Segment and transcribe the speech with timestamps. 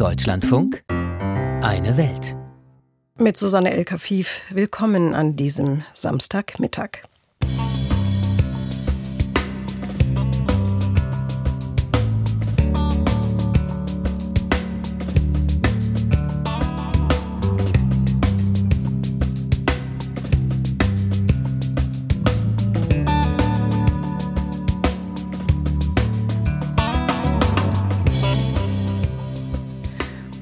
[0.00, 2.34] Deutschlandfunk Eine Welt.
[3.18, 7.02] Mit Susanne El Kafif, willkommen an diesem Samstagmittag.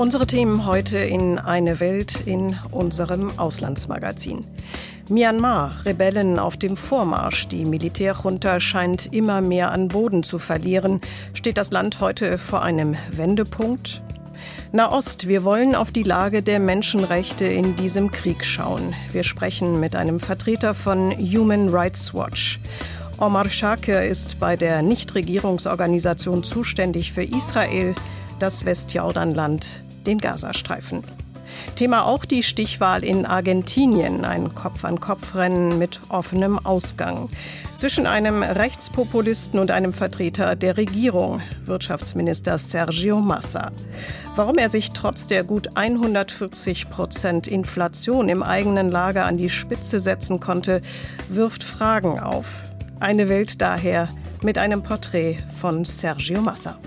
[0.09, 4.43] Unsere Themen heute in Eine Welt in unserem Auslandsmagazin.
[5.11, 7.47] Myanmar, Rebellen auf dem Vormarsch.
[7.49, 11.03] Die Militärjunta scheint immer mehr an Boden zu verlieren.
[11.35, 14.01] Steht das Land heute vor einem Wendepunkt?
[14.73, 18.95] Nahost, wir wollen auf die Lage der Menschenrechte in diesem Krieg schauen.
[19.13, 22.61] Wir sprechen mit einem Vertreter von Human Rights Watch.
[23.19, 27.95] Omar Shakir ist bei der Nichtregierungsorganisation zuständig für Israel,
[28.39, 31.05] das Westjordanland den Gazastreifen.
[31.77, 37.29] Thema auch die Stichwahl in Argentinien, ein Kopf-an-Kopf-Rennen mit offenem Ausgang.
[37.77, 43.71] Zwischen einem Rechtspopulisten und einem Vertreter der Regierung, Wirtschaftsminister Sergio Massa.
[44.35, 50.01] Warum er sich trotz der gut 140 Prozent Inflation im eigenen Lager an die Spitze
[50.01, 50.83] setzen konnte,
[51.29, 52.63] wirft Fragen auf.
[53.01, 54.09] Eine Welt daher
[54.43, 56.79] mit einem Porträt von Sergio Massa.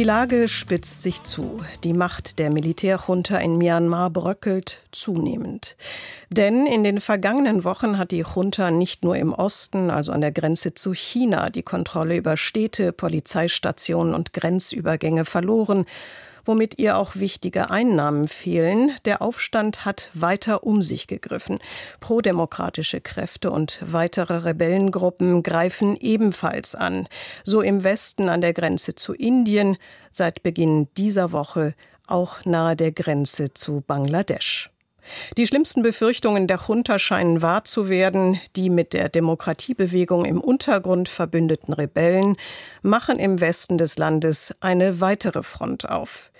[0.00, 1.60] Die Lage spitzt sich zu.
[1.84, 5.76] Die Macht der Militärjunta in Myanmar bröckelt zunehmend.
[6.30, 10.32] Denn in den vergangenen Wochen hat die Junta nicht nur im Osten, also an der
[10.32, 15.84] Grenze zu China, die Kontrolle über Städte, Polizeistationen und Grenzübergänge verloren,
[16.50, 18.90] womit ihr auch wichtige Einnahmen fehlen.
[19.04, 21.60] Der Aufstand hat weiter um sich gegriffen.
[22.00, 27.06] Prodemokratische Kräfte und weitere Rebellengruppen greifen ebenfalls an.
[27.44, 29.76] So im Westen an der Grenze zu Indien,
[30.10, 31.74] seit Beginn dieser Woche
[32.08, 34.70] auch nahe der Grenze zu Bangladesch.
[35.36, 38.40] Die schlimmsten Befürchtungen der Junta scheinen wahr zu werden.
[38.56, 42.36] Die mit der Demokratiebewegung im Untergrund verbündeten Rebellen
[42.82, 46.30] machen im Westen des Landes eine weitere Front auf.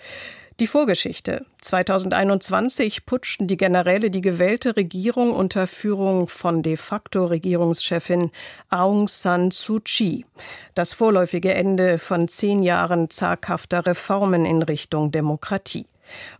[0.60, 1.46] Die Vorgeschichte.
[1.62, 8.30] 2021 putschten die Generäle die gewählte Regierung unter Führung von de facto Regierungschefin
[8.68, 10.26] Aung San Suu Kyi.
[10.74, 15.86] Das vorläufige Ende von zehn Jahren zaghafter Reformen in Richtung Demokratie.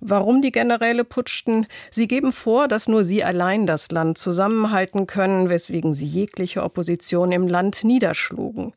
[0.00, 1.66] Warum die Generäle putschten?
[1.90, 7.32] Sie geben vor, dass nur sie allein das Land zusammenhalten können, weswegen sie jegliche Opposition
[7.32, 8.74] im Land niederschlugen.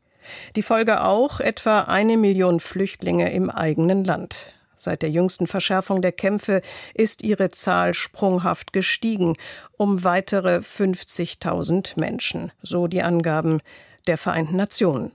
[0.56, 4.52] Die Folge auch etwa eine Million Flüchtlinge im eigenen Land.
[4.76, 6.60] Seit der jüngsten Verschärfung der Kämpfe
[6.92, 9.34] ist ihre Zahl sprunghaft gestiegen
[9.76, 13.60] um weitere 50.000 Menschen, so die Angaben
[14.06, 15.12] der Vereinten Nationen.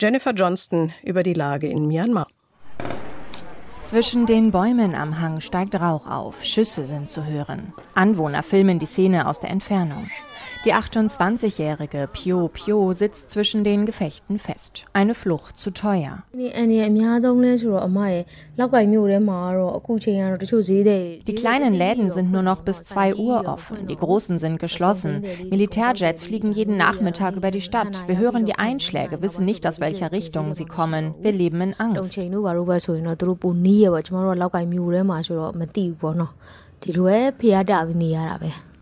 [0.00, 2.26] Jennifer Johnston über die Lage in Myanmar.
[3.86, 7.72] Zwischen den Bäumen am Hang steigt Rauch auf, Schüsse sind zu hören.
[7.94, 10.10] Anwohner filmen die Szene aus der Entfernung.
[10.66, 14.84] Die 28-jährige Pio Pio sitzt zwischen den Gefechten fest.
[14.92, 16.24] Eine Flucht zu teuer.
[21.24, 25.24] Die kleinen Läden sind nur noch bis 2 Uhr offen, die großen sind geschlossen.
[25.50, 28.02] Militärjets fliegen jeden Nachmittag über die Stadt.
[28.08, 31.14] Wir hören die Einschläge, wissen nicht, aus welcher Richtung sie kommen.
[31.20, 32.18] Wir leben in Angst.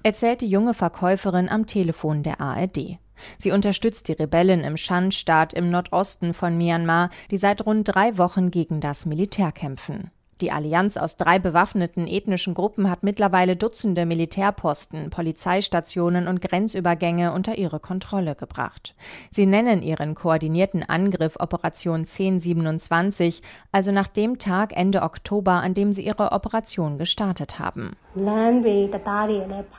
[0.04, 2.98] Erzählt die junge Verkäuferin am Telefon der ARD.
[3.38, 8.50] Sie unterstützt die Rebellen im Shan-Staat im Nordosten von Myanmar, die seit rund drei Wochen
[8.50, 10.10] gegen das Militär kämpfen.
[10.44, 17.56] Die Allianz aus drei bewaffneten ethnischen Gruppen hat mittlerweile Dutzende Militärposten, Polizeistationen und Grenzübergänge unter
[17.56, 18.94] ihre Kontrolle gebracht.
[19.30, 23.40] Sie nennen ihren koordinierten Angriff Operation 1027,
[23.72, 27.96] also nach dem Tag Ende Oktober, an dem sie ihre Operation gestartet haben.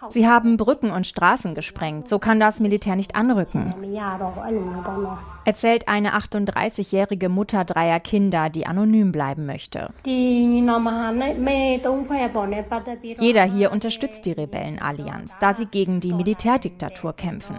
[0.10, 3.72] Sie haben Brücken und Straßen gesprengt, so kann das Militär nicht anrücken.
[5.46, 9.90] erzählt eine 38-jährige Mutter dreier Kinder, die anonym bleiben möchte.
[13.19, 17.57] Jeder hier unterstützt die Rebellenallianz, da sie gegen die Militärdiktatur kämpfen.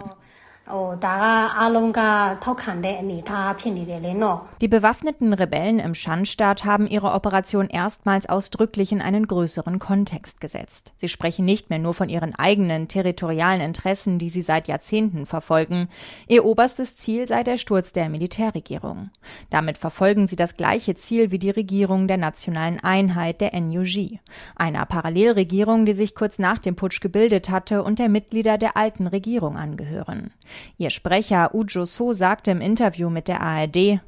[4.61, 10.93] Die bewaffneten Rebellen im Schanstaat haben ihre Operation erstmals ausdrücklich in einen größeren Kontext gesetzt.
[10.97, 15.89] Sie sprechen nicht mehr nur von ihren eigenen territorialen Interessen, die sie seit Jahrzehnten verfolgen.
[16.27, 19.11] Ihr oberstes Ziel sei der Sturz der Militärregierung.
[19.51, 24.19] Damit verfolgen sie das gleiche Ziel wie die Regierung der nationalen Einheit der NUG,
[24.57, 29.07] einer Parallelregierung, die sich kurz nach dem Putsch gebildet hatte und der Mitglieder der alten
[29.07, 30.33] Regierung angehören.
[30.79, 34.01] Ihr Sprecher Ujo So sagte im Interview mit der ARD,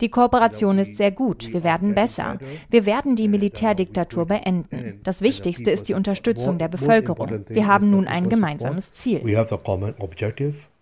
[0.00, 1.52] die Kooperation ist sehr gut.
[1.52, 2.38] Wir werden besser.
[2.70, 5.00] Wir werden die Militärdiktatur beenden.
[5.02, 7.44] Das Wichtigste ist die Unterstützung der Bevölkerung.
[7.48, 9.20] Wir haben nun ein gemeinsames Ziel.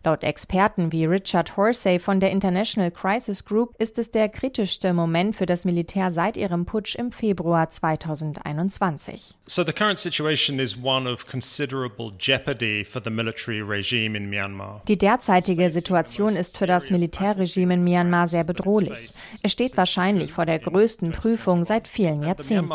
[0.05, 5.35] Laut Experten wie Richard Horsey von der International Crisis Group ist es der kritischste Moment
[5.35, 9.39] für das Militär seit ihrem Putsch im Februar 2021.
[9.47, 14.83] So the current situation is one of considerable jeopardy for the military regime in Myanmar.
[14.89, 19.09] Die derzeitige Situation ist für das Militärregime in Myanmar sehr bedrohlich.
[19.43, 22.69] Es steht wahrscheinlich vor der größten Prüfung seit vielen Jahrzehnten.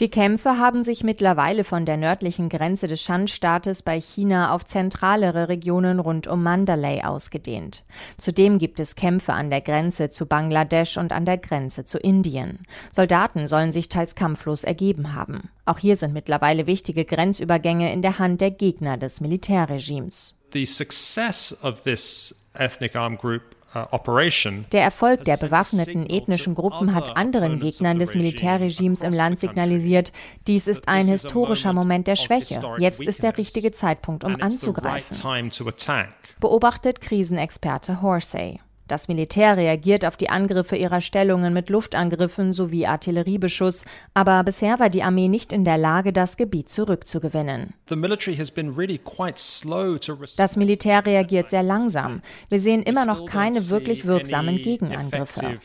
[0.00, 5.48] Die Kämpfe haben sich mittlerweile von der nördlichen Grenze des Shan-Staates bei China auf zentralere
[5.48, 7.84] Regionen rund um Mandalay ausgedehnt.
[8.18, 12.58] Zudem gibt es Kämpfe an der Grenze zu Bangladesch und an der Grenze zu Indien.
[12.90, 15.48] Soldaten sollen sich teils kampflos ergeben haben.
[15.64, 20.36] Auch hier sind mittlerweile wichtige Grenzübergänge in der Hand der Gegner des Militärregimes.
[20.52, 27.60] The success of this ethnic armed group der Erfolg der bewaffneten ethnischen Gruppen hat anderen
[27.60, 30.12] Gegnern des Militärregimes im Land signalisiert,
[30.46, 32.60] dies ist ein historischer Moment der Schwäche.
[32.78, 35.16] Jetzt ist der richtige Zeitpunkt, um anzugreifen.
[36.40, 38.60] Beobachtet Krisenexperte Horsey.
[38.90, 43.84] Das Militär reagiert auf die Angriffe ihrer Stellungen mit Luftangriffen sowie Artilleriebeschuss,
[44.14, 47.72] aber bisher war die Armee nicht in der Lage, das Gebiet zurückzugewinnen.
[50.36, 52.20] Das Militär reagiert sehr langsam.
[52.48, 55.60] Wir sehen immer noch keine wirklich wirksamen Gegenangriffe.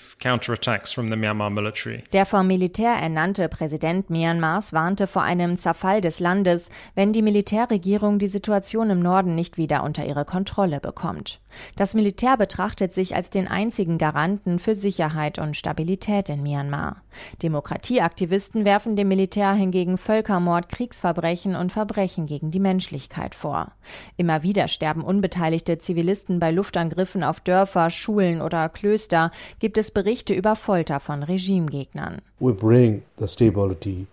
[2.13, 8.19] Der vom Militär ernannte Präsident Myanmars warnte vor einem Zerfall des Landes, wenn die Militärregierung
[8.19, 11.39] die Situation im Norden nicht wieder unter ihre Kontrolle bekommt.
[11.75, 16.98] Das Militär betrachtet sich als den einzigen Garanten für Sicherheit und Stabilität in Myanmar.
[17.42, 23.72] Demokratieaktivisten werfen dem Militär hingegen Völkermord, Kriegsverbrechen und Verbrechen gegen die Menschlichkeit vor.
[24.18, 30.34] Immer wieder sterben unbeteiligte Zivilisten bei Luftangriffen auf Dörfer, Schulen oder Klöster, gibt es Berichte
[30.34, 32.22] über Folter von Regimegegnern.
[32.40, 34.08] We bring the stability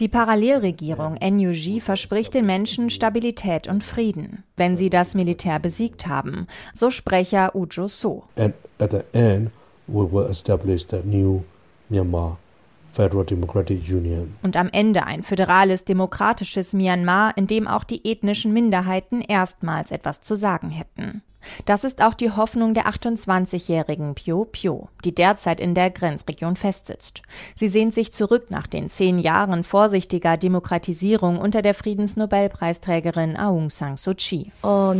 [0.00, 6.46] die Parallelregierung NUG verspricht den Menschen Stabilität und Frieden, wenn sie das Militär besiegt haben,
[6.72, 8.24] so Sprecher Ujo So.
[8.36, 9.50] And at the end
[9.86, 11.42] we will establish the new
[11.88, 12.38] Myanmar
[14.42, 20.22] und am Ende ein föderales, demokratisches Myanmar, in dem auch die ethnischen Minderheiten erstmals etwas
[20.22, 21.22] zu sagen hätten.
[21.64, 27.22] Das ist auch die Hoffnung der 28-jährigen Pio Pio, die derzeit in der Grenzregion festsitzt.
[27.54, 33.96] Sie sehnt sich zurück nach den zehn Jahren vorsichtiger Demokratisierung unter der Friedensnobelpreisträgerin Aung San
[33.96, 34.52] Suu Kyi.
[34.62, 34.92] Oh,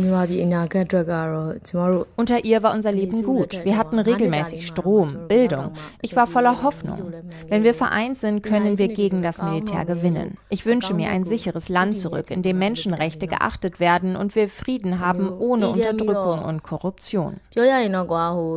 [2.15, 3.63] unter ihr war unser Leben gut.
[3.63, 5.71] Wir hatten regelmäßig Strom, Bildung.
[6.01, 7.13] Ich war voller Hoffnung.
[7.47, 10.37] Wenn wir vereint sind, können wir gegen das Militär gewinnen.
[10.49, 14.99] Ich wünsche mir ein sicheres Land zurück, in dem Menschenrechte geachtet werden und wir Frieden
[14.99, 17.30] haben ohne Unterdrückung Korruption und Korruption.
[17.52, 18.50] ပြောရရင်တော့ကွာဟို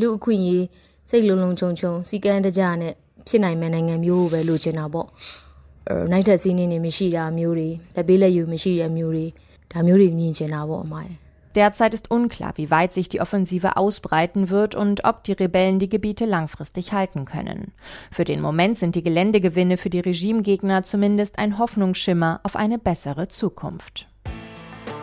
[0.00, 0.64] လူအခွင့်အရေး
[1.08, 2.92] စိတ်လုံးလုံးချုံချုံစီကံတကြနဲ့
[3.26, 5.08] ဖြစ်နိုင်မယ့်နိုင်ငံမျိုးကိုပဲလိုချင်တာပေါ့။
[6.12, 9.26] နိုင်ထက်စီးနေနေမရှိတာမျိုးတွေလက်ပေးလက်ယူမရှိတဲ့မျိုးတွေ
[9.72, 11.16] ဒါမျိုးတွေမြင်ချင်တာပေါ့အမရဲ့
[11.56, 15.88] Derzeit ist unklar, wie weit sich die Offensive ausbreiten wird und ob die Rebellen die
[15.88, 17.72] Gebiete langfristig halten können.
[18.12, 23.26] Für den Moment sind die Geländegewinne für die Regimegegner zumindest ein Hoffnungsschimmer auf eine bessere
[23.26, 24.06] Zukunft.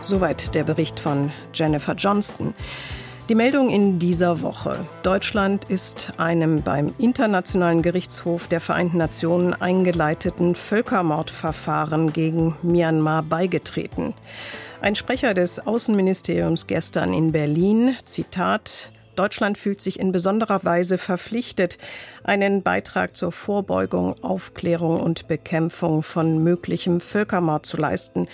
[0.02, 2.54] Soweit der Bericht von Jennifer Johnston.
[3.28, 4.84] Die Meldung in dieser Woche.
[5.04, 14.14] Deutschland ist einem beim Internationalen Gerichtshof der Vereinten Nationen eingeleiteten Völkermordverfahren gegen Myanmar beigetreten.
[14.80, 21.78] Ein Sprecher des Außenministeriums gestern in Berlin, Zitat, Deutschland fühlt sich in besonderer Weise verpflichtet,
[22.24, 28.26] einen Beitrag zur Vorbeugung, Aufklärung und Bekämpfung von möglichem Völkermord zu leisten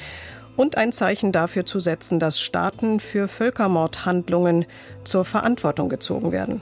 [0.59, 4.67] und ein Zeichen dafür zu setzen, dass Staaten für Völkermordhandlungen
[5.05, 6.61] zur Verantwortung gezogen werden.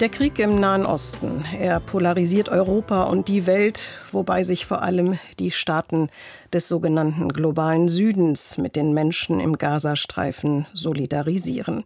[0.00, 5.18] Der Krieg im Nahen Osten, er polarisiert Europa und die Welt, wobei sich vor allem
[5.38, 6.10] die Staaten
[6.52, 11.84] des sogenannten globalen Südens mit den Menschen im Gazastreifen solidarisieren.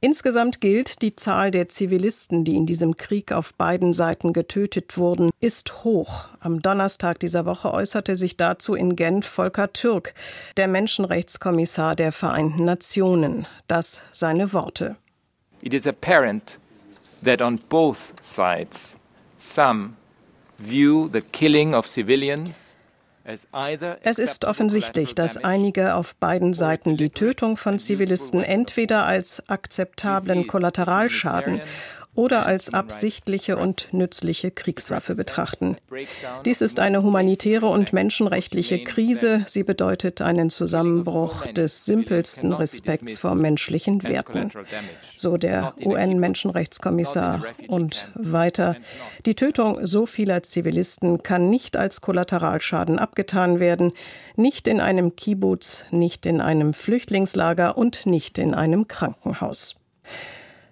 [0.00, 5.30] Insgesamt gilt, die Zahl der Zivilisten, die in diesem Krieg auf beiden Seiten getötet wurden,
[5.38, 6.24] ist hoch.
[6.40, 10.12] Am Donnerstag dieser Woche äußerte sich dazu in Genf Volker Türk,
[10.56, 13.46] der Menschenrechtskommissar der Vereinten Nationen.
[13.68, 14.96] Das seine Worte.
[15.62, 16.58] It is apparent
[17.24, 18.96] that on both sides
[19.36, 19.96] some
[20.58, 22.68] view the killing of civilians
[24.02, 30.46] es ist offensichtlich, dass einige auf beiden Seiten die Tötung von Zivilisten entweder als akzeptablen
[30.46, 31.60] Kollateralschaden
[32.14, 35.76] oder als absichtliche und nützliche Kriegswaffe betrachten.
[36.44, 39.44] Dies ist eine humanitäre und menschenrechtliche Krise.
[39.46, 44.50] Sie bedeutet einen Zusammenbruch des simpelsten Respekts vor menschlichen Werten.
[45.16, 47.44] So der UN-Menschenrechtskommissar.
[47.68, 48.76] Und weiter.
[49.24, 53.92] Die Tötung so vieler Zivilisten kann nicht als Kollateralschaden abgetan werden,
[54.36, 59.76] nicht in einem Kibbutz, nicht in einem Flüchtlingslager und nicht in einem Krankenhaus.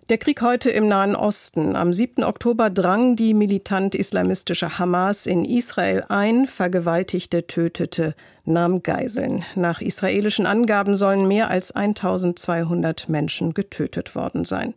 [0.09, 1.75] Der Krieg heute im Nahen Osten.
[1.75, 2.23] Am 7.
[2.23, 9.45] Oktober drang die militant-islamistische Hamas in Israel ein, vergewaltigte, tötete, nahm Geiseln.
[9.57, 14.75] Nach israelischen Angaben sollen mehr als 1200 Menschen getötet worden sein.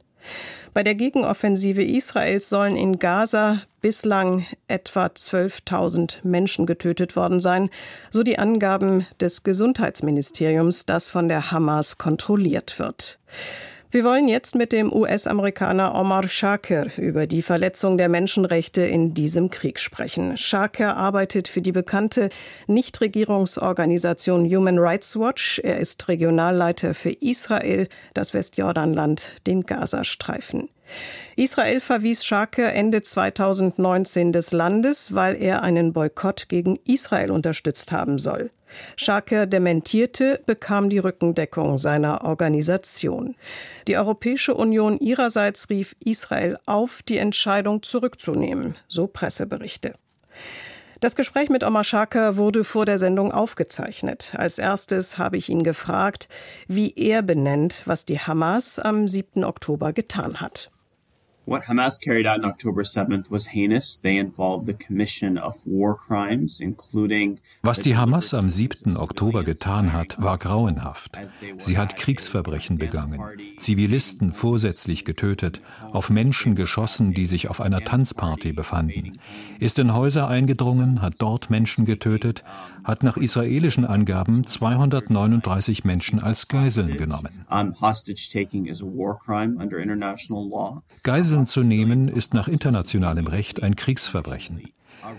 [0.73, 7.69] Bei der Gegenoffensive Israels sollen in Gaza bislang etwa 12.000 Menschen getötet worden sein,
[8.09, 13.19] so die Angaben des Gesundheitsministeriums, das von der Hamas kontrolliert wird.
[13.91, 19.49] Wir wollen jetzt mit dem US-Amerikaner Omar Shaker über die Verletzung der Menschenrechte in diesem
[19.49, 20.37] Krieg sprechen.
[20.37, 22.29] Shaker arbeitet für die bekannte
[22.67, 25.57] Nichtregierungsorganisation Human Rights Watch.
[25.63, 30.69] Er ist Regionalleiter für Israel, das Westjordanland, den Gazastreifen.
[31.35, 38.19] Israel verwies Scharke Ende 2019 des Landes, weil er einen Boykott gegen Israel unterstützt haben
[38.19, 38.51] soll.
[38.95, 43.35] Scharke dementierte, bekam die Rückendeckung seiner Organisation.
[43.87, 49.93] Die Europäische Union ihrerseits rief Israel auf, die Entscheidung zurückzunehmen, so Presseberichte.
[50.99, 54.33] Das Gespräch mit Omar Scharke wurde vor der Sendung aufgezeichnet.
[54.35, 56.27] Als erstes habe ich ihn gefragt,
[56.67, 59.45] wie er benennt, was die Hamas am 7.
[59.45, 60.69] Oktober getan hat.
[61.49, 63.97] What Hamas carried out on October 7th was heinous.
[63.97, 68.95] They involved the commission of war crimes, including Was die Hamas am 7.
[68.95, 71.17] Oktober getan hat, war grauenhaft.
[71.57, 73.19] Sie hat Kriegsverbrechen begangen,
[73.57, 75.59] Zivilisten vorsätzlich getötet,
[75.91, 79.13] auf Menschen geschossen, die sich auf einer Tanzparty befanden,
[79.59, 82.43] ist in Häuser eingedrungen, hat dort Menschen getötet,
[82.89, 87.45] hat nach israelischen Angaben 239 Menschen als Geiseln genommen.
[91.03, 94.63] Geiseln zu nehmen ist nach internationalem Recht ein Kriegsverbrechen.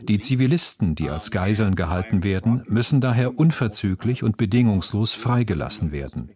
[0.02, 6.30] Die Zivilisten, die als Geiseln gehalten werden, müssen daher unverzüglich und bedingungslos freigelassen werden.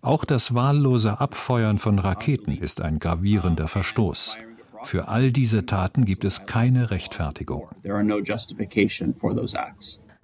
[0.00, 4.36] Auch das wahllose Abfeuern von Raketen ist ein gravierender Verstoß.
[4.84, 7.68] Für all diese Taten gibt es keine Rechtfertigung.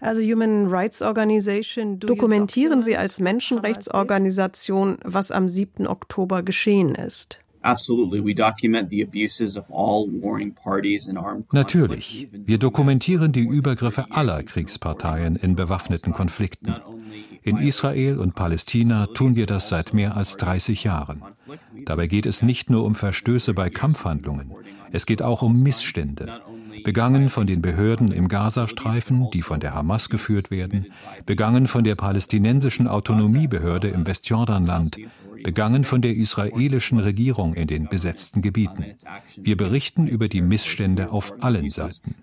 [0.05, 5.87] Also Human Rights Organization, dokumentieren Sie als Menschenrechtsorganisation, was am 7.
[5.87, 7.41] Oktober geschehen ist?
[11.53, 12.29] Natürlich.
[12.33, 16.75] Wir dokumentieren die Übergriffe aller Kriegsparteien in bewaffneten Konflikten.
[17.43, 21.23] In Israel und Palästina tun wir das seit mehr als 30 Jahren.
[21.87, 24.53] Dabei geht es nicht nur um Verstöße bei Kampfhandlungen,
[24.95, 26.41] es geht auch um Missstände,
[26.85, 30.87] begangen von den Behörden im Gazastreifen, die von der Hamas geführt werden,
[31.27, 34.97] begangen von der palästinensischen Autonomiebehörde im Westjordanland,
[35.43, 38.85] begangen von der israelischen Regierung in den besetzten Gebieten.
[39.37, 42.15] Wir berichten über die Missstände auf allen Seiten.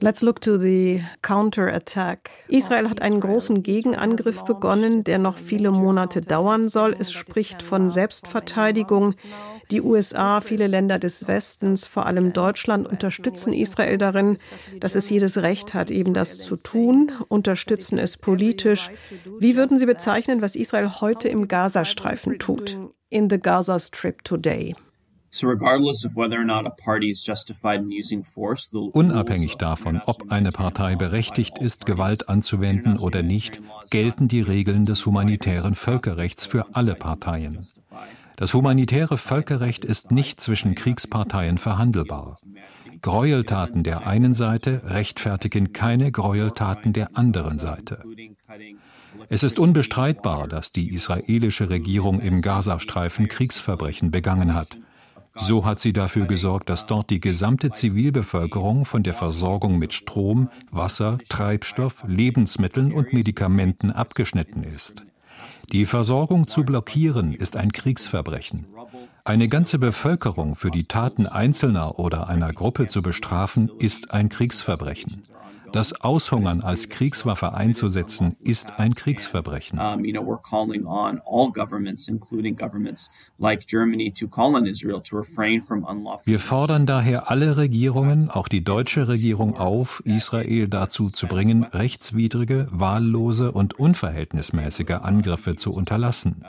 [0.00, 2.28] Let's look to the counterattack.
[2.48, 6.94] Israel hat einen großen Gegenangriff begonnen, der noch viele Monate dauern soll.
[6.98, 9.14] Es spricht von Selbstverteidigung.
[9.70, 14.36] Die USA, viele Länder des Westens, vor allem Deutschland, unterstützen Israel darin,
[14.80, 18.90] dass es jedes Recht hat, eben das zu tun, unterstützen es politisch.
[19.38, 22.78] Wie würden Sie bezeichnen, was Israel heute im Gazastreifen tut?
[23.10, 24.74] In the Gaza Strip today.
[28.92, 35.04] Unabhängig davon, ob eine Partei berechtigt ist, Gewalt anzuwenden oder nicht, gelten die Regeln des
[35.06, 37.66] humanitären Völkerrechts für alle Parteien.
[38.36, 42.38] Das humanitäre Völkerrecht ist nicht zwischen Kriegsparteien verhandelbar.
[43.00, 48.02] Gräueltaten der einen Seite rechtfertigen keine Gräueltaten der anderen Seite.
[49.28, 54.78] Es ist unbestreitbar, dass die israelische Regierung im Gazastreifen Kriegsverbrechen begangen hat.
[55.36, 60.48] So hat sie dafür gesorgt, dass dort die gesamte Zivilbevölkerung von der Versorgung mit Strom,
[60.70, 65.04] Wasser, Treibstoff, Lebensmitteln und Medikamenten abgeschnitten ist.
[65.72, 68.66] Die Versorgung zu blockieren ist ein Kriegsverbrechen.
[69.24, 75.22] Eine ganze Bevölkerung für die Taten Einzelner oder einer Gruppe zu bestrafen, ist ein Kriegsverbrechen.
[75.74, 79.76] Das Aushungern als Kriegswaffe einzusetzen, ist ein Kriegsverbrechen.
[86.24, 92.68] Wir fordern daher alle Regierungen, auch die deutsche Regierung auf, Israel dazu zu bringen, rechtswidrige,
[92.70, 96.44] wahllose und unverhältnismäßige Angriffe zu unterlassen.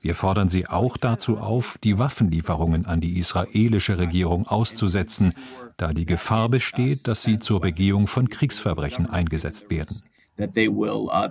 [0.00, 5.34] Wir fordern sie auch dazu auf, die Waffenlieferungen an die israelische Regierung auszusetzen,
[5.76, 10.00] da die Gefahr besteht, dass sie zur Begehung von Kriegsverbrechen eingesetzt werden.
[10.38, 11.28] Uh, uh,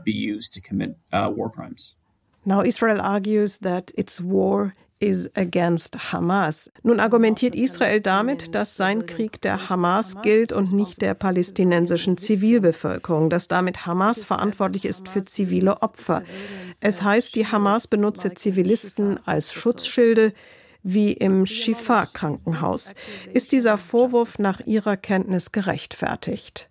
[2.45, 6.71] Now Israel argues that its war is against Hamas.
[6.83, 13.29] Nun argumentiert Israel damit, dass sein Krieg der Hamas gilt und nicht der palästinensischen Zivilbevölkerung,
[13.29, 16.23] dass damit Hamas verantwortlich ist für zivile Opfer.
[16.81, 20.33] Es heißt, die Hamas benutze Zivilisten als Schutzschilde
[20.85, 22.93] wie im Shifa-Krankenhaus.
[23.33, 26.69] Ist dieser Vorwurf nach Ihrer Kenntnis gerechtfertigt?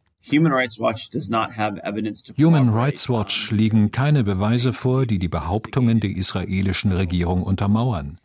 [2.38, 8.18] Human Rights Watch liegen keine Beweise vor, die die Behauptungen der israelischen Regierung untermauern.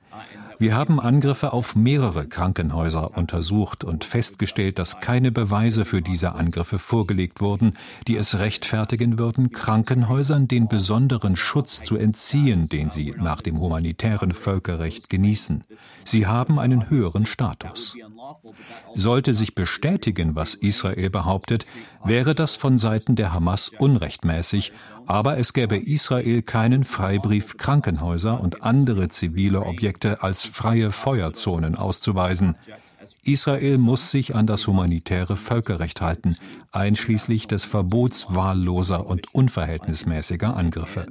[0.59, 6.79] Wir haben Angriffe auf mehrere Krankenhäuser untersucht und festgestellt, dass keine Beweise für diese Angriffe
[6.79, 7.77] vorgelegt wurden,
[8.09, 14.33] die es rechtfertigen würden, Krankenhäusern den besonderen Schutz zu entziehen, den sie nach dem humanitären
[14.33, 15.63] Völkerrecht genießen.
[16.03, 17.95] Sie haben einen höheren Status.
[18.95, 21.67] Sollte sich bestätigen, was Israel behauptet,
[22.03, 24.73] wäre das von Seiten der Hamas unrechtmäßig,
[25.09, 32.55] aber es gäbe Israel keinen Freibrief, Krankenhäuser und andere zivile Objekte als freie Feuerzonen auszuweisen.
[33.23, 36.37] Israel muss sich an das humanitäre Völkerrecht halten,
[36.71, 41.07] einschließlich des Verbots wahlloser und unverhältnismäßiger Angriffe.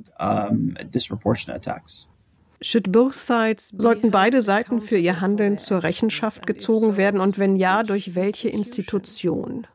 [2.60, 8.48] Sollten beide Seiten für ihr Handeln zur Rechenschaft gezogen werden und wenn ja, durch welche
[8.48, 9.66] Institution?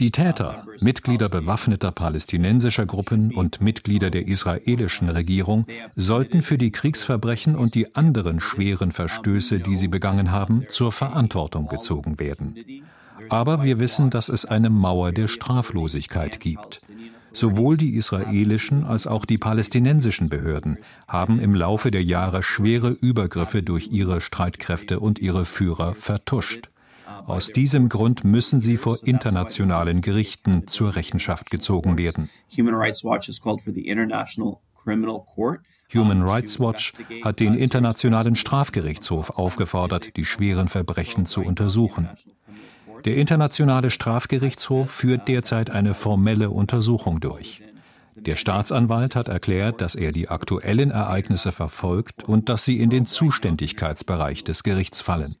[0.00, 7.54] Die Täter, Mitglieder bewaffneter palästinensischer Gruppen und Mitglieder der israelischen Regierung, sollten für die Kriegsverbrechen
[7.54, 12.56] und die anderen schweren Verstöße, die sie begangen haben, zur Verantwortung gezogen werden.
[13.28, 16.82] Aber wir wissen, dass es eine Mauer der Straflosigkeit gibt.
[17.32, 23.62] Sowohl die israelischen als auch die palästinensischen Behörden haben im Laufe der Jahre schwere Übergriffe
[23.62, 26.70] durch ihre Streitkräfte und ihre Führer vertuscht.
[27.26, 32.28] Aus diesem Grund müssen sie vor internationalen Gerichten zur Rechenschaft gezogen werden.
[35.94, 42.08] Human Rights Watch hat den Internationalen Strafgerichtshof aufgefordert, die schweren Verbrechen zu untersuchen.
[43.04, 47.62] Der Internationale Strafgerichtshof führt derzeit eine formelle Untersuchung durch.
[48.16, 53.06] Der Staatsanwalt hat erklärt, dass er die aktuellen Ereignisse verfolgt und dass sie in den
[53.06, 55.36] Zuständigkeitsbereich des Gerichts fallen.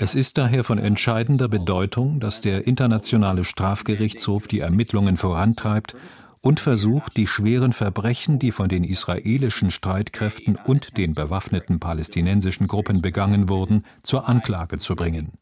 [0.00, 5.96] Es ist daher von entscheidender Bedeutung, dass der Internationale Strafgerichtshof die Ermittlungen vorantreibt
[6.40, 13.02] und versucht, die schweren Verbrechen, die von den israelischen Streitkräften und den bewaffneten palästinensischen Gruppen
[13.02, 15.32] begangen wurden, zur Anklage zu bringen.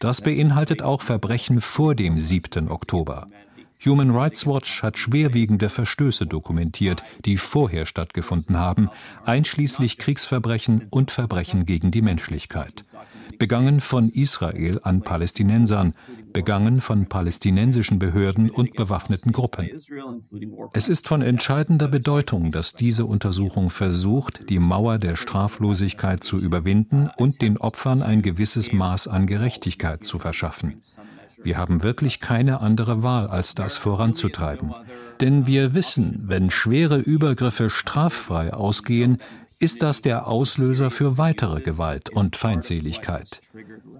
[0.00, 2.68] Das beinhaltet auch Verbrechen vor dem 7.
[2.68, 3.26] Oktober.
[3.84, 8.90] Human Rights Watch hat schwerwiegende Verstöße dokumentiert, die vorher stattgefunden haben,
[9.24, 12.84] einschließlich Kriegsverbrechen und Verbrechen gegen die Menschlichkeit.
[13.38, 15.94] Begangen von Israel an Palästinensern,
[16.32, 19.68] begangen von palästinensischen Behörden und bewaffneten Gruppen.
[20.72, 27.10] Es ist von entscheidender Bedeutung, dass diese Untersuchung versucht, die Mauer der Straflosigkeit zu überwinden
[27.16, 30.80] und den Opfern ein gewisses Maß an Gerechtigkeit zu verschaffen.
[31.42, 34.74] Wir haben wirklich keine andere Wahl, als das voranzutreiben.
[35.20, 39.18] Denn wir wissen, wenn schwere Übergriffe straffrei ausgehen,
[39.60, 43.40] ist das der Auslöser für weitere Gewalt und Feindseligkeit.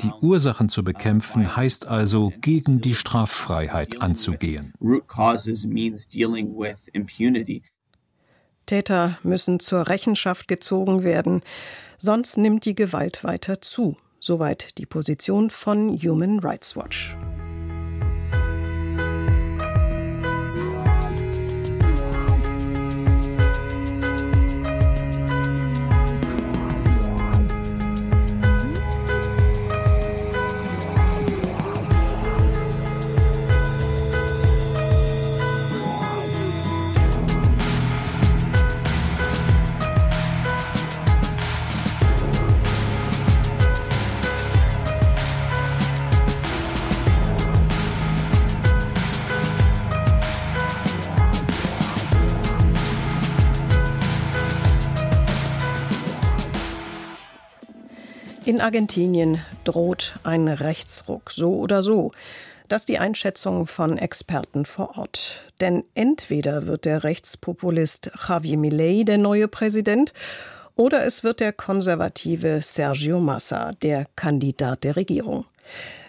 [0.02, 4.72] Die Ursachen zu bekämpfen heißt also, gegen die Straffreiheit anzugehen.
[8.66, 11.42] Täter müssen zur Rechenschaft gezogen werden,
[11.98, 13.96] sonst nimmt die Gewalt weiter zu.
[14.20, 17.16] Soweit die Position von Human Rights Watch.
[58.48, 62.12] In Argentinien droht ein Rechtsruck, so oder so.
[62.66, 65.52] Das ist die Einschätzung von Experten vor Ort.
[65.60, 70.14] Denn entweder wird der Rechtspopulist Javier Milei der neue Präsident
[70.76, 75.44] oder es wird der konservative Sergio Massa der Kandidat der Regierung.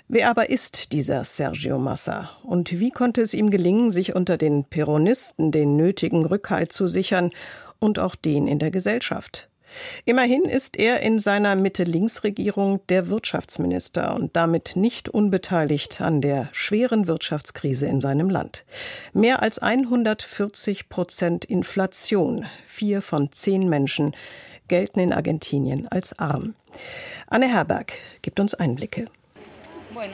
[0.08, 2.30] Wer aber ist dieser Sergio Massa?
[2.44, 7.32] Und wie konnte es ihm gelingen, sich unter den Peronisten den nötigen Rückhalt zu sichern
[7.80, 9.50] und auch den in der Gesellschaft?
[10.06, 17.08] Immerhin ist er in seiner Mitte-Links-Regierung der Wirtschaftsminister und damit nicht unbeteiligt an der schweren
[17.08, 18.66] Wirtschaftskrise in seinem Land.
[19.14, 24.16] Mehr als 140 Prozent Inflation, vier von zehn Menschen
[24.68, 26.56] gelten in Argentinien als arm.
[27.28, 29.06] Anne Herberg gibt uns Einblicke.
[29.94, 30.14] Bueno.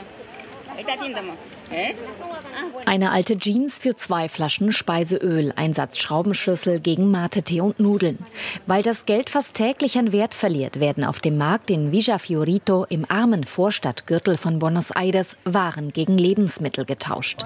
[2.85, 8.19] Eine alte Jeans für zwei Flaschen Speiseöl, ein Satz Schraubenschlüssel gegen Mate-Tee und Nudeln.
[8.67, 12.85] Weil das Geld fast täglich an Wert verliert, werden auf dem Markt in Villa Fiorito
[12.89, 17.43] im armen Vorstadtgürtel von Buenos Aires Waren gegen Lebensmittel getauscht.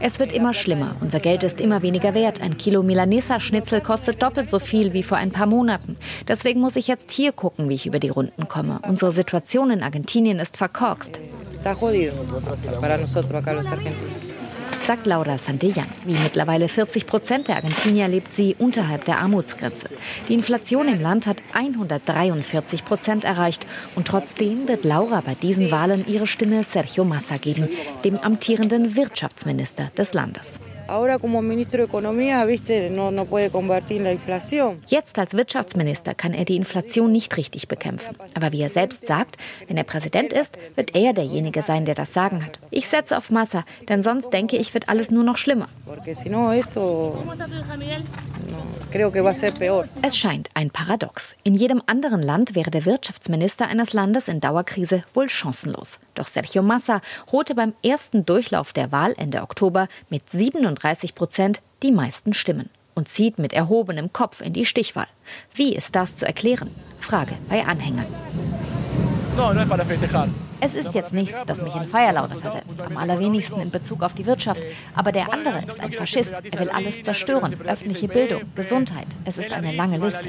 [0.00, 0.96] Es wird immer schlimmer.
[1.00, 2.42] Unser Geld ist immer weniger wert.
[2.42, 5.96] Ein Kilo Milanesa-Schnitzel kostet doppelt so viel wie vor ein paar Monaten.
[6.28, 8.80] Deswegen muss ich jetzt hier gucken, wie ich über die Runden komme.
[8.86, 11.20] Unsere Situation in Argentinien ist verkorkst
[14.86, 15.86] sagt Laura Santillán.
[16.04, 19.88] Wie mittlerweile 40 Prozent der Argentinier lebt sie unterhalb der Armutsgrenze.
[20.28, 23.66] Die Inflation im Land hat 143 Prozent erreicht.
[23.94, 27.68] Und trotzdem wird Laura bei diesen Wahlen ihre Stimme Sergio Massa geben,
[28.04, 30.58] dem amtierenden Wirtschaftsminister des Landes.
[34.86, 38.16] Jetzt als Wirtschaftsminister kann er die Inflation nicht richtig bekämpfen.
[38.34, 39.36] Aber wie er selbst sagt,
[39.68, 42.58] wenn er Präsident ist, wird er derjenige sein, der das Sagen hat.
[42.70, 45.68] Ich setze auf Massa, denn sonst denke ich, wird alles nur noch schlimmer.
[50.02, 51.34] Es scheint ein Paradox.
[51.44, 55.98] In jedem anderen Land wäre der Wirtschaftsminister eines Landes in Dauerkrise wohl chancenlos.
[56.14, 61.92] Doch Sergio Massa holte beim ersten Durchlauf der Wahl Ende Oktober mit 37 Prozent die
[61.92, 65.06] meisten Stimmen und zieht mit erhobenem Kopf in die Stichwahl.
[65.54, 66.70] Wie ist das zu erklären?
[67.00, 68.06] Frage bei Anhängern.
[69.30, 74.26] Es ist jetzt nichts, das mich in Feierlaune versetzt, am allerwenigsten in Bezug auf die
[74.26, 74.62] Wirtschaft.
[74.94, 76.34] Aber der andere ist ein Faschist.
[76.52, 77.56] Er will alles zerstören.
[77.66, 79.08] Öffentliche Bildung, Gesundheit.
[79.24, 80.28] Es ist eine lange Liste.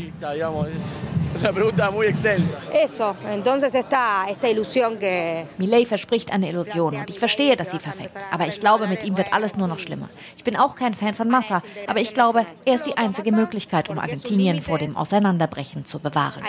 [5.58, 8.14] Millet verspricht eine Illusion und ich verstehe, dass sie verfängt.
[8.32, 10.08] Aber ich glaube, mit ihm wird alles nur noch schlimmer.
[10.36, 13.90] Ich bin auch kein Fan von Massa, aber ich glaube, er ist die einzige Möglichkeit,
[13.90, 16.42] um Argentinien vor dem Auseinanderbrechen zu bewahren.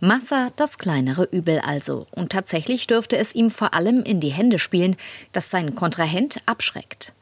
[0.00, 2.06] Massa das kleinere Übel also also.
[2.10, 4.96] Und tatsächlich dürfte es ihm vor allem in die Hände spielen,
[5.32, 7.14] dass sein Kontrahent abschreckt.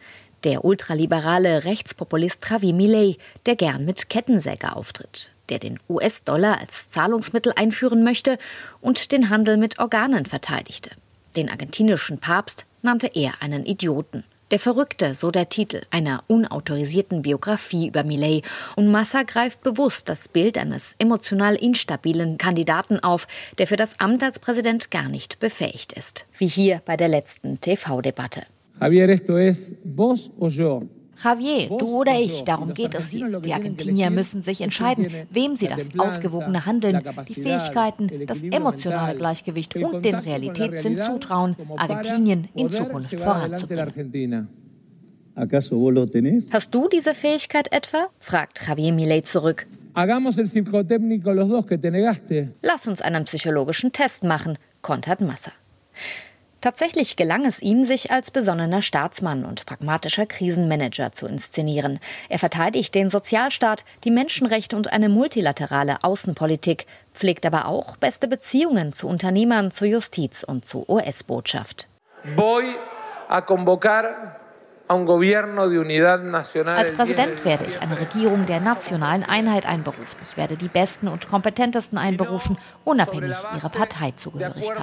[0.43, 3.17] Der ultraliberale Rechtspopulist Javier Milei,
[3.47, 8.37] der gern mit Kettensäge auftritt, der den US-Dollar als Zahlungsmittel einführen möchte
[8.81, 10.91] und den Handel mit Organen verteidigte.
[11.37, 14.25] Den argentinischen Papst nannte er einen Idioten.
[14.51, 18.45] Der Verrückte, so der Titel einer unautorisierten Biografie über Millet.
[18.77, 24.23] Und Massa greift bewusst das Bild eines emotional instabilen Kandidaten auf, der für das Amt
[24.23, 26.25] als Präsident gar nicht befähigt ist.
[26.39, 28.43] Wie hier bei der letzten TV-Debatte.
[28.81, 30.89] Javier, esto es vos o yo.
[31.23, 33.41] Javier, du oder ich, darum geht es hier.
[33.41, 39.75] Die Argentinier müssen sich entscheiden, wem sie das ausgewogene Handeln, die Fähigkeiten, das emotionale Gleichgewicht
[39.77, 44.49] und den Realitätssinn zutrauen, Argentinien in Zukunft voranzubringen.
[46.53, 48.09] Hast du diese Fähigkeit etwa?
[48.19, 49.67] fragt Javier Milei zurück.
[52.63, 55.53] Lass uns einen psychologischen Test machen, kontert Massa.
[56.61, 62.01] Tatsächlich gelang es ihm, sich als besonnener Staatsmann und pragmatischer Krisenmanager zu inszenieren.
[62.29, 68.93] Er verteidigt den Sozialstaat, die Menschenrechte und eine multilaterale Außenpolitik, pflegt aber auch beste Beziehungen
[68.93, 71.89] zu Unternehmern, zur Justiz und zur US-Botschaft.
[72.35, 72.65] Voy
[73.29, 74.38] a convocar
[74.89, 80.19] als Präsident werde ich eine Regierung der nationalen Einheit einberufen.
[80.29, 84.77] Ich werde die besten und kompetentesten einberufen, unabhängig ihrer Parteizugehörigkeit.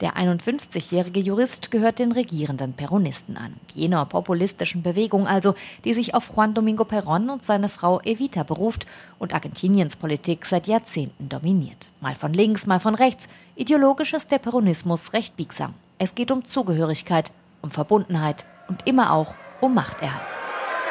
[0.00, 3.54] Der 51-jährige Jurist gehört den regierenden Peronisten an.
[3.74, 8.86] Jener populistischen Bewegung also, die sich auf Juan Domingo Perón und seine Frau Evita beruft
[9.18, 11.90] und Argentiniens Politik seit Jahrzehnten dominiert.
[12.00, 13.26] Mal von links, mal von rechts.
[13.56, 15.74] Ideologisch ist der Peronismus recht biegsam.
[15.98, 17.30] Es geht um Zugehörigkeit,
[17.62, 20.26] um Verbundenheit und immer auch um Machterhalt.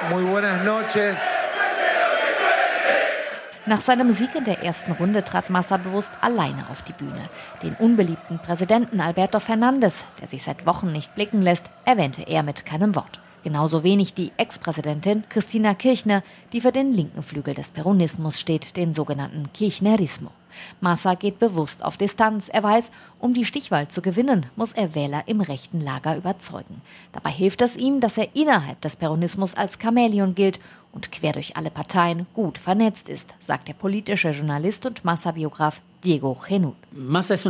[0.09, 1.31] Muy buenas noches.
[3.65, 7.29] Nach seinem Sieg in der ersten Runde trat Massa bewusst alleine auf die Bühne.
[7.61, 12.65] Den unbeliebten Präsidenten Alberto Fernandez, der sich seit Wochen nicht blicken lässt, erwähnte er mit
[12.65, 13.19] keinem Wort.
[13.43, 18.93] Genauso wenig die Ex-Präsidentin Christina Kirchner, die für den linken Flügel des Peronismus steht, den
[18.93, 20.31] sogenannten Kirchnerismo.
[20.81, 22.49] Massa geht bewusst auf Distanz.
[22.49, 26.81] Er weiß, um die Stichwahl zu gewinnen, muss er Wähler im rechten Lager überzeugen.
[27.11, 30.59] Dabei hilft es ihm, dass er innerhalb des Peronismus als Chamäleon gilt
[30.91, 36.37] und quer durch alle Parteien gut vernetzt ist, sagt der politische Journalist und Massa-Biograf Diego
[36.47, 36.75] Genut.
[36.95, 37.47] Massa ist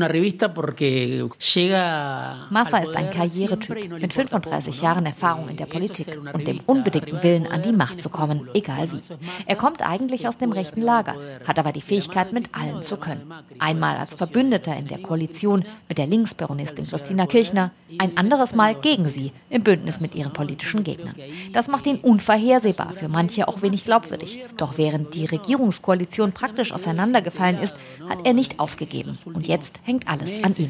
[2.95, 7.73] ein Karrieretyp mit 35 Jahren Erfahrung in der Politik und dem unbedingten Willen, an die
[7.73, 8.99] Macht zu kommen, egal wie.
[9.45, 13.33] Er kommt eigentlich aus dem rechten Lager, hat aber die Fähigkeit, mit allen zu können.
[13.59, 19.09] Einmal als Verbündeter in der Koalition mit der Linksperonistin Christina Kirchner, ein anderes Mal gegen
[19.09, 21.15] sie im Bündnis mit ihren politischen Gegnern.
[21.51, 24.45] Das macht ihn unvorhersehbar, für manche auch wenig glaubwürdig.
[24.57, 27.75] Doch während die Regierungskoalition praktisch auseinandergefallen ist,
[28.07, 29.17] hat er nicht aufgegeben.
[29.25, 30.65] Und jetzt hängt alles an ihm.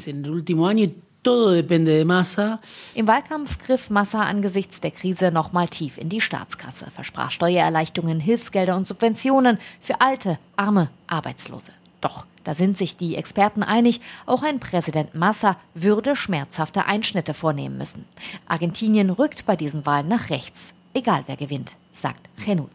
[2.95, 8.75] Im Wahlkampf griff Massa angesichts der Krise nochmal tief in die Staatskasse, versprach Steuererleichterungen, Hilfsgelder
[8.75, 11.71] und Subventionen für Alte, Arme, Arbeitslose.
[12.01, 17.77] Doch, da sind sich die Experten einig, auch ein Präsident Massa würde schmerzhafte Einschnitte vornehmen
[17.77, 18.05] müssen.
[18.45, 22.71] Argentinien rückt bei diesen Wahlen nach rechts, egal wer gewinnt sagt Genut.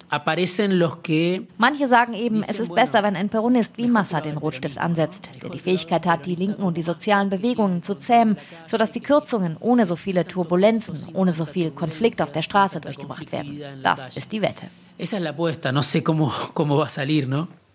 [1.59, 5.51] Manche sagen eben, es ist besser, wenn ein Peronist wie Massa den Rotstift ansetzt, der
[5.51, 9.87] die Fähigkeit hat, die Linken und die sozialen Bewegungen zu zähmen, sodass die Kürzungen ohne
[9.87, 13.61] so viele Turbulenzen, ohne so viel Konflikt auf der Straße durchgebracht werden.
[13.83, 14.67] Das ist die Wette.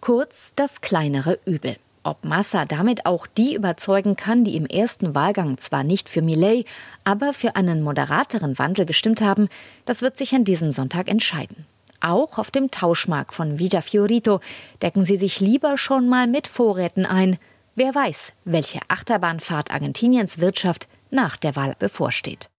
[0.02, 1.78] Kurz das kleinere Übel.
[2.06, 6.68] Ob Massa damit auch die überzeugen kann, die im ersten Wahlgang zwar nicht für Millet,
[7.06, 9.48] aber für einen moderateren Wandel gestimmt haben,
[9.86, 11.66] das wird sich an diesem Sonntag entscheiden.
[12.02, 14.42] Auch auf dem Tauschmarkt von Villa Fiorito
[14.82, 17.38] decken sie sich lieber schon mal mit Vorräten ein.
[17.76, 22.50] Wer weiß, welche Achterbahnfahrt Argentiniens Wirtschaft nach der Wahl bevorsteht.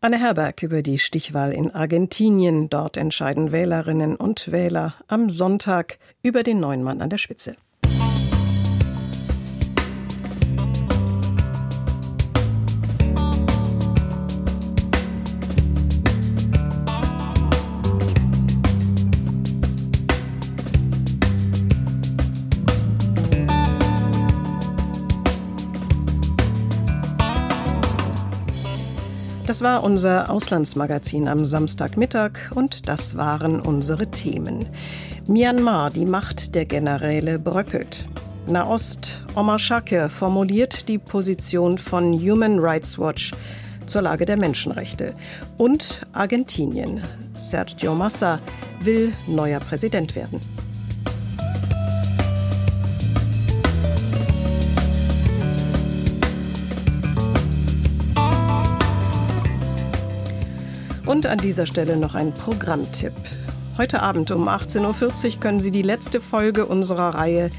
[0.00, 2.70] Anne Herberg über die Stichwahl in Argentinien.
[2.70, 7.56] Dort entscheiden Wählerinnen und Wähler am Sonntag über den neuen Mann an der Spitze.
[29.54, 34.66] Das war unser Auslandsmagazin am Samstagmittag und das waren unsere Themen.
[35.28, 38.04] Myanmar, die Macht der Generäle bröckelt.
[38.48, 43.30] Nahost, Omar Shakir formuliert die Position von Human Rights Watch
[43.86, 45.14] zur Lage der Menschenrechte.
[45.56, 47.00] Und Argentinien,
[47.38, 48.40] Sergio Massa
[48.80, 50.40] will neuer Präsident werden.
[61.14, 63.12] Und an dieser Stelle noch ein Programmtipp.
[63.78, 67.50] Heute Abend um 18.40 Uhr können Sie die letzte Folge unserer Reihe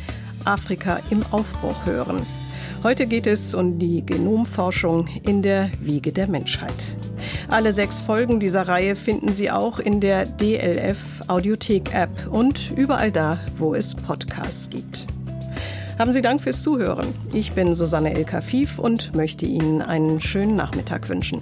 [0.44, 2.22] Afrika im Aufbruch hören.
[2.84, 6.98] Heute geht es um die Genomforschung in der Wiege der Menschheit.
[7.48, 13.14] Alle sechs Folgen dieser Reihe finden Sie auch in der DLF Audiothek App und überall
[13.14, 15.08] da, wo es Podcasts gibt.
[15.98, 17.08] Haben Sie Dank fürs Zuhören.
[17.32, 21.42] Ich bin Susanne El Kafif und möchte Ihnen einen schönen Nachmittag wünschen.